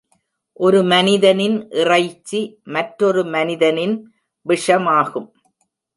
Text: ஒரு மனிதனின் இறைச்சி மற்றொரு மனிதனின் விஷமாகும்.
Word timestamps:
ஒரு 0.59 0.79
மனிதனின் 0.83 1.57
இறைச்சி 1.81 2.39
மற்றொரு 2.63 3.23
மனிதனின் 3.25 3.95
விஷமாகும். 4.45 5.29